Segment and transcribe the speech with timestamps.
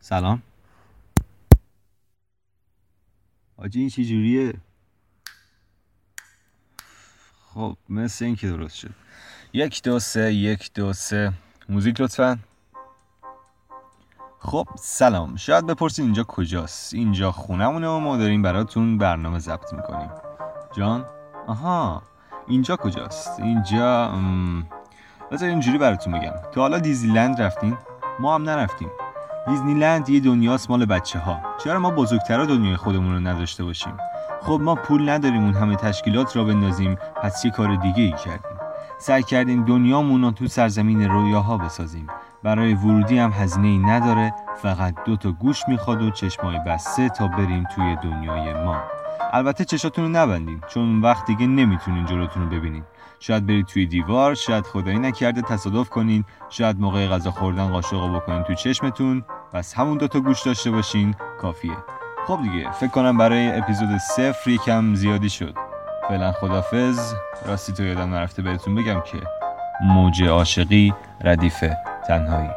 [0.00, 0.42] سلام.
[3.56, 4.54] آجی این چی جوریه؟
[7.54, 8.94] خب مثل این که درست شد.
[9.52, 11.32] یک دو سه یک دو سه.
[11.68, 12.38] موزیک لطفا.
[14.38, 15.36] خب سلام.
[15.36, 20.10] شاید بپرسید اینجا کجاست؟ اینجا خونمونه و ما داریم براتون برنامه ضبط می‌کنیم.
[20.76, 21.06] جان؟
[21.46, 22.02] آها.
[22.46, 24.08] اینجا کجاست؟ اینجا
[25.32, 26.50] بذار اینجوری براتون بگم.
[26.52, 27.78] تو حالا دیزیلند رفتین؟
[28.18, 28.90] ما هم نرفتیم.
[29.46, 33.96] دیزنیلند یه دنیاست مال بچه ها چرا ما بزرگترها دنیای خودمون رو نداشته باشیم؟
[34.42, 38.55] خب ما پول نداریم اون همه تشکیلات را بندازیم پس یه کار دیگه ای کردیم.
[38.98, 42.06] سعی کردیم دنیامون رو تو سرزمین رویاها بسازیم.
[42.42, 47.28] برای ورودی هم هزینه ای نداره فقط دو تا گوش می‌خواد و چشمای بسته تا
[47.28, 48.76] بریم توی دنیای ما.
[49.32, 52.82] البته چشاتون رو نبندین چون وقت دیگه نمی‌تونین جلوتون رو ببینین.
[53.20, 58.20] شاید برید توی دیوار شاید خدایی نکرده تصادف کنین شاید موقع غذا خوردن قاشق رو
[58.20, 59.24] بکنین تو چشمتون.
[59.52, 61.76] پس همون دوتا گوش داشته باشین کافیه.
[62.26, 65.65] خب دیگه فکر کنم برای اپیزود صفر یکم زیادی شد.
[66.08, 67.14] فعلا خدافز
[67.46, 69.18] راستی تو یادم نرفته بهتون بگم که
[69.82, 71.64] موج عاشقی ردیف
[72.08, 72.50] تنهایی.